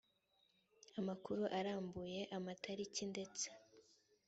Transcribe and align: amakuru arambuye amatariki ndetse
amakuru 0.99 1.43
arambuye 1.57 2.19
amatariki 2.37 3.03
ndetse 3.11 3.45